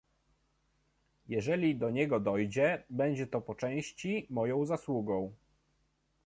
Jeżeli 1.27 1.75
do 1.75 1.89
niego 1.91 2.19
dojdzie, 2.19 2.83
będzie 2.89 3.27
to 3.27 3.41
po 3.41 3.55
części 3.55 4.27
moją 4.29 4.65
zasługą 4.65 5.33